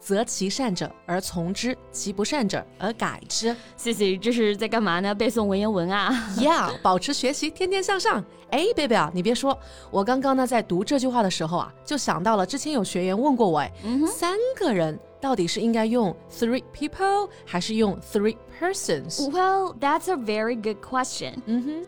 [0.00, 3.54] 择其善者而从之，其不善者而改之。
[3.76, 5.14] 谢谢，这是在干嘛呢？
[5.14, 8.24] 背诵文言文啊？Yeah，保持学习，天天向上。
[8.50, 9.56] 哎，贝贝啊，你别说，
[9.92, 13.70] 我刚刚呢在读这句话的时候啊，就想到了之前有学员问过我，哎，
[14.08, 19.30] 三个人到底是应该用 three people 还是用 three persons?
[19.30, 21.42] Well, that's a very good question.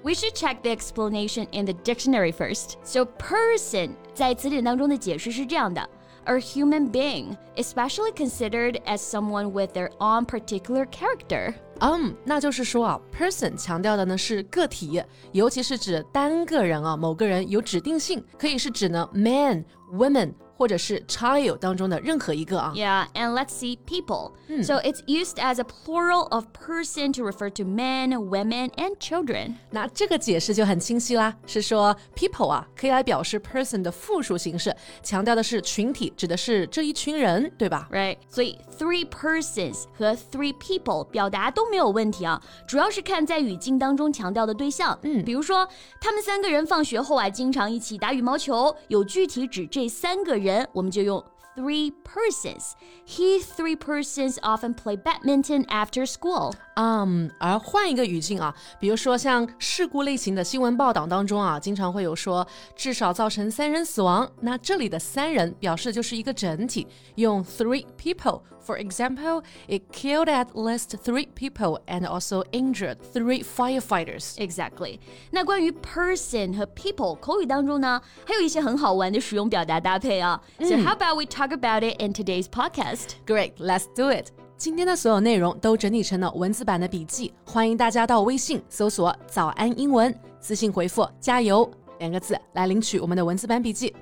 [0.04, 2.74] We should check the explanation in the dictionary first.
[2.84, 5.88] So, person 在词典当中的解释是这样的。
[6.25, 11.53] a human being, especially considered as someone with their own particular character.
[11.79, 22.73] 嗯，那就是说啊，person 强调的呢是个体，尤其是指单个人啊，某个人有指定性，可以是指呢 man、women 或者是 child 当中的任何一个啊。
[22.75, 24.31] Yeah, and let's see people.
[24.63, 29.55] So it's used as a plural of person to refer to men, women, and children.
[29.69, 37.87] 那这个解释就很清晰啦，是说 people 啊可以来表示 person 的复数形式，强调的是群体，指的是这一群人，对吧？
[37.91, 38.17] Right.
[38.29, 44.97] 所以 three persons 和 three people 表达都没有问题啊，主要是看在语境当中强调的对象。
[45.03, 45.67] 嗯，比如说
[45.99, 50.47] 他们三个人放学后啊，经常一起打羽毛球，有具体指这三个人。
[50.52, 51.22] 人，我们就用
[51.56, 52.72] three persons.
[53.06, 56.54] He three persons often play badminton after school.
[56.76, 64.30] 嗯，而换一个语境啊，比如说像事故类型的新闻报道当中啊，经常会有说至少造成三人死亡。
[64.40, 66.86] 那这里的三人表示就是一个整体，
[67.16, 68.40] 用 three people。
[68.61, 74.35] For example, it killed at least three people and also injured three firefighters.
[74.37, 74.99] Exactly.
[75.31, 80.41] 那关于 person 和 people 口语当中呢，还有一些很好玩的使用表达搭配啊。
[80.59, 83.11] So how about we talk about it in today's podcast?
[83.25, 84.27] Great, let's do it.
[84.57, 93.95] 今天的所有内容都整理成了文字版的笔记，欢迎大家到微信搜索“早安英文”，私信回复“加油”两个字来领取我们的文字版笔记。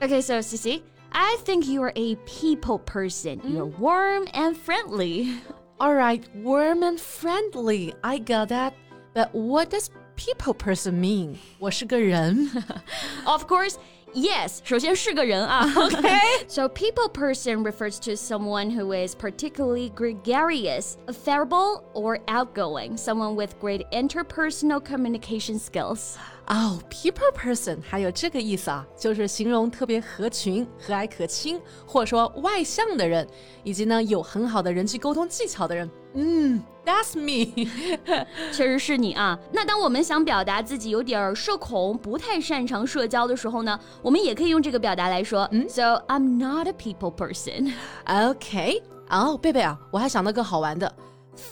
[0.00, 0.82] Okay, so Cici,
[1.12, 3.40] I think you are a people person.
[3.44, 5.40] You're warm and friendly.
[5.80, 7.94] All right, warm and friendly.
[8.02, 8.74] I got that.
[9.14, 11.38] But what does people person mean?
[11.58, 12.50] 我是个人。
[13.24, 13.76] Of course.
[14.14, 15.66] Yes，首先是个人啊。
[15.66, 16.48] Okay.
[16.48, 23.60] so people person refers to someone who is particularly gregarious, affable, or outgoing, someone with
[23.60, 26.16] great interpersonal communication skills.
[26.47, 33.25] 哦、oh,，people person 还有这个意思啊，就是形容特别合群、和蔼可亲，或者说外向的人，
[33.63, 35.89] 以及呢有很好的人际沟通技巧的人。
[36.15, 37.65] 嗯，That's me，
[38.51, 39.39] 确实是你啊。
[39.53, 45.47] 那当我们想表达自己有点社恐、不太擅长社交的时候呢，我们也可以用这个表达来说。
[45.51, 47.71] 嗯，So I'm not a people person.
[48.05, 50.93] OK，哦，贝贝啊，我还想到个好玩的。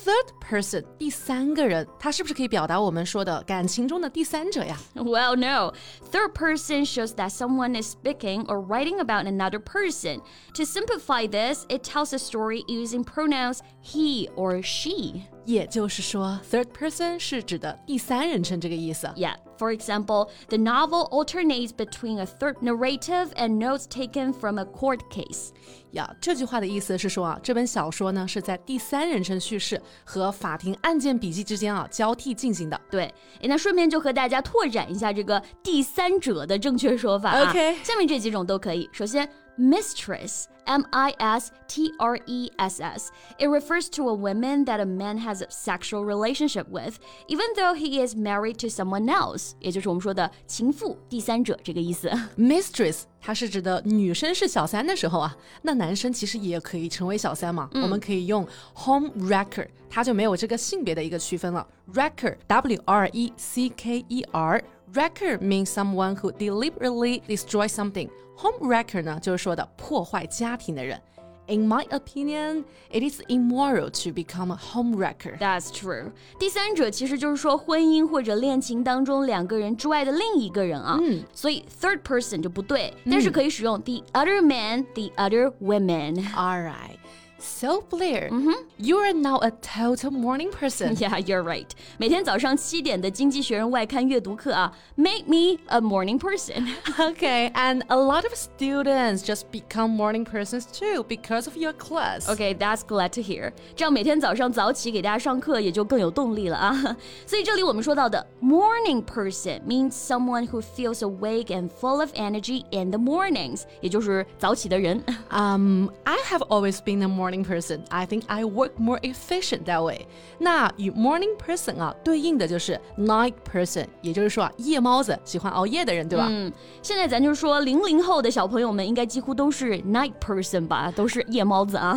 [0.05, 4.77] Third person，第三个人，它是不是可以表达我们说的感情中的第三者呀？
[4.97, 5.73] Well, no.
[6.11, 10.21] Third person shows that someone is speaking or writing about another person.
[10.55, 15.29] To simplify this, it tells a story using pronouns he or she.
[15.46, 19.08] 也就是说，third person 是指的第三人称这个意思。
[19.16, 19.36] Yeah.
[19.58, 25.00] For example, the novel alternates between a third narrative and notes taken from a court
[25.12, 25.50] case.
[25.92, 32.82] 呀，这句话的意思是说啊，这本小说呢是在第三人称叙事和法庭案件笔记之间啊交替进行的。
[32.90, 33.14] 对，
[33.44, 37.50] 那顺便就和大家拓展一下这个第三者的正确说法啊。
[37.50, 38.90] OK，下面这几种都可以。
[38.92, 39.30] 首先。
[39.59, 43.11] mistress, M I S T R E S S.
[43.39, 46.99] It refers to a woman that a man has a sexual relationship with,
[47.29, 49.53] even though he is married to someone else.
[49.61, 52.11] 也就是我们说的情妇、第三者这个意思。
[52.37, 57.71] Mistress，它是指的女生是小三的时候啊，那男生其实也可以成为小三嘛。
[57.73, 61.67] 嗯、我们可以用 home wrecker，它就没有这个性别的一个区分了。
[61.95, 64.63] Wrecker，W R E C K E R。
[64.95, 68.09] Wrecker means someone who deliberately destroys something.
[68.37, 71.01] Home wrecker 呢，就是说的破坏家庭的人。
[71.49, 75.39] In my opinion, it is immoral to become a home wrecker.
[75.39, 76.11] That's true.
[76.41, 80.99] 第三者其实就是说婚姻或者恋情当中两个人之外的另一个人啊。
[81.01, 86.17] 嗯，所以 third person 就不对，但是可以使用 the other man, the other women.
[86.35, 86.97] All right.
[87.41, 88.31] So Blair,
[88.79, 90.97] you are now a total morning person.
[90.97, 91.69] Yeah, you're right.
[91.99, 96.67] 每天早上七点的《经济学人》外刊阅读课啊，make me a morning person.
[96.99, 102.27] Okay, and a lot of students just become morning persons too because of your class.
[102.27, 103.53] Okay, that's glad to hear.
[103.77, 106.97] 这样每天早上早起给大家上课也就更有动力了啊。
[107.27, 115.03] 所以这里我们说到的 morning person means someone who feels awake and full of energy in the mornings，也就是早起的人。
[115.31, 117.84] Um, I have always been a morning morning person.
[117.90, 120.06] I think I work more efficient that way.
[120.40, 126.28] 那与 morning person 啊对应的就是 night person，也就是说啊夜猫子，喜欢熬夜的人，对吧？
[126.30, 126.52] 嗯，
[126.82, 131.96] 现在咱就说零零后的小朋友们应该几乎都是 night person 吧，都是夜猫子啊。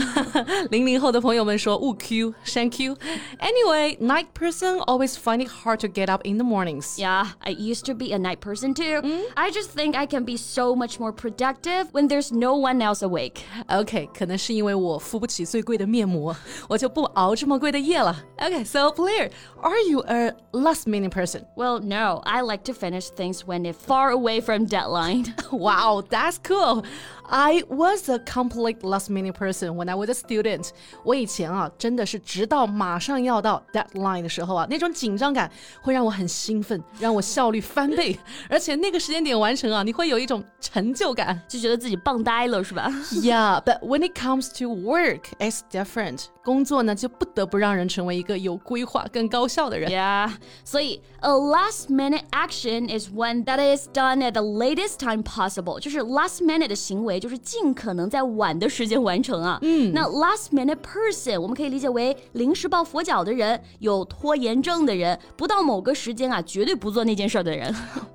[0.70, 2.96] 零零后的朋友们说误 Q 栓 Q。
[3.40, 6.96] Anyway, night person always find it hard to get up in the mornings.
[6.98, 9.02] Yeah, I used to be a night person too.
[9.02, 9.22] Mm?
[9.34, 13.02] I just think I can be so much more productive when there's no one else
[13.02, 13.42] awake.
[13.68, 15.23] Okay，可能是因为我父。
[15.23, 16.35] 不起最贵的面膜，
[16.67, 18.15] 我就不熬这么贵的夜了。
[18.37, 21.45] OK，so、Blair, are you a last minute person?
[21.55, 25.33] Well, no, I like to finish things when it's far away from deadline.
[25.51, 26.83] Wow, that's cool.
[27.31, 30.69] I was a complete last minute person when I was a student.
[31.03, 35.51] 我以前啊，真的是直到马上要到 deadline 的时候啊，那种紧张感
[35.81, 38.17] 会让我很兴奋，让我效率翻倍，
[38.49, 41.39] 而且那个时间点完成啊，你会有一种成就感。
[41.47, 42.89] 就觉得自己棒呆了，是吧？
[43.11, 46.25] Yeah, but when it comes to work, it's different.
[46.43, 49.91] 工作呢，就不得不让人成为一个有规划、更高效的人。
[49.91, 50.31] Yeah.
[50.63, 55.79] 所以 a last minute action is one that is done at the latest time possible.
[55.79, 59.58] 就是 last minute 的行为， 就是尽可能在晚的时间完成啊。
[59.62, 59.92] 嗯。
[59.92, 67.74] 那 last minute person 我们可以理解为临时抱佛脚的人，有拖延症的人，不到某个时间啊，绝对不做那件事儿的人。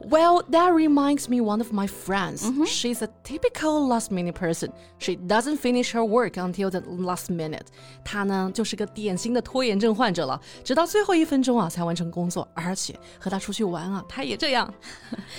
[0.09, 2.41] Well, that reminds me one of my friends.
[2.65, 4.71] She's a typical last minute person.
[4.97, 7.67] She doesn't finish her work until the last minute.
[8.03, 12.47] 她呢，就是个典型的拖延症患者了，直到最后一分钟啊才完成工作。
[12.55, 14.73] 而且和她出去玩啊，她也这样。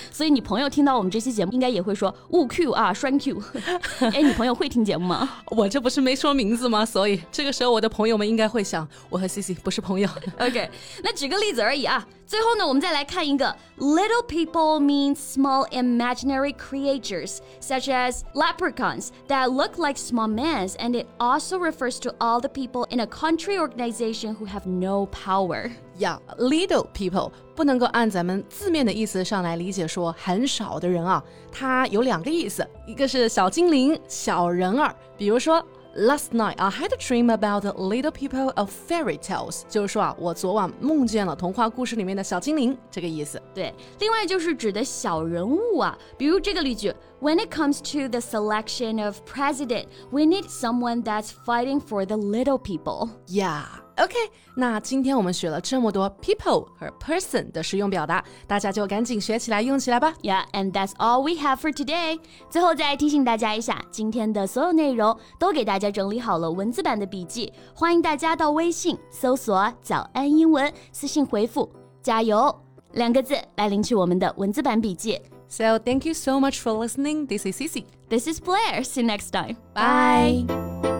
[0.09, 3.41] 所以你朋友听到我们这期节目，应该也会说勿 Q 啊，栓 Q。
[4.13, 5.29] 哎，你朋友会听节目吗？
[5.49, 6.85] 我这不是没说名字吗？
[6.85, 10.09] 所以这个时候我的朋友们应该会想，我和 C C 不是朋友。
[10.39, 10.69] OK，
[11.03, 12.05] 那举个例子而已啊。
[12.30, 21.00] 最后呢，我们再来看一个 little people means small imaginary creatures such as leprechauns that look like small men, and
[21.00, 25.70] it also refers to all the people in a country organization who have no power.
[25.98, 31.22] 呀、little people 不能够按咱们字面的意思上来理解，说很少的人啊，
[31.52, 35.64] 它有两个意思，一个是小精灵、小人儿，比如说。
[35.98, 43.40] Last night I had a dream about the little people of fairy tales，就是说啊，我昨晚梦见了童话故事里面的小精灵，这个意思。
[43.54, 52.58] 对，另外就是指的小人物啊，比如这个例句：When it comes to the selection of president, we need someone that's fighting for the little
[52.58, 53.08] people.
[53.26, 53.64] Yeah,
[54.00, 54.14] OK。
[54.56, 60.14] 那今天我们学了这么多 people 和 person 的实用表达，大家就赶紧学起来，用起来吧。
[60.22, 62.18] Yeah, and that's all we have for today.
[62.48, 71.68] 最后再提醒大家一下，今天的所有内容都给大家整理好了文字版的笔记，欢迎大家到微信搜索“早安英文”，私信回复“
[72.02, 72.54] 加油”
[72.92, 75.20] 两个字来领取我们的文字版笔记。
[75.48, 77.26] So thank you so much for listening.
[77.26, 77.84] This is Cici.
[78.08, 78.82] This is Blair.
[78.82, 79.56] See you next time.
[79.74, 80.99] Bye.